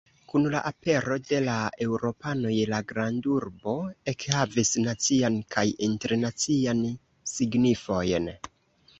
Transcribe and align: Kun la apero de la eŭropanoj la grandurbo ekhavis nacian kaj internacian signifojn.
Kun 0.29 0.45
la 0.53 0.59
apero 0.67 1.15
de 1.31 1.39
la 1.47 1.57
eŭropanoj 1.85 2.53
la 2.71 2.79
grandurbo 2.91 3.75
ekhavis 4.13 4.71
nacian 4.85 5.37
kaj 5.57 5.65
internacian 5.89 6.81
signifojn. 7.33 8.27